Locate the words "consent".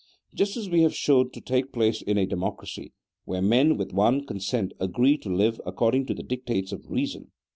4.25-4.73